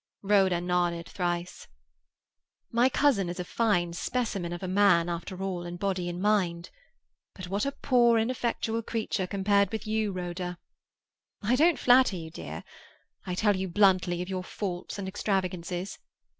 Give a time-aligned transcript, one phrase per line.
[0.23, 1.67] Rhoda nodded thrice.
[2.71, 6.71] "My cousin is a fine specimen of a man, after all, in body and mind.
[7.35, 10.57] But what a poor, ineffectual creature compared with you, Rhoda!
[11.43, 12.63] I don't flatter you, dear.
[13.27, 15.99] I tell you bluntly of your faults and extravagances.